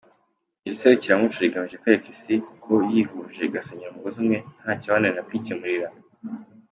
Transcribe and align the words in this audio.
Iri 0.65 0.79
serukiramuco 0.79 1.37
rigamije 1.43 1.79
kwereka 1.81 2.07
Isi 2.13 2.33
ko 2.63 2.73
yihuje 2.91 3.41
igasenyera 3.43 3.91
umugozi 3.91 4.17
umwe 4.23 4.37
nta 4.61 4.71
cyabananira 4.81 5.27
kwikemurira. 5.27 5.89